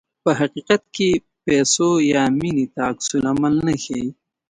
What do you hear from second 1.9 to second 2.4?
یا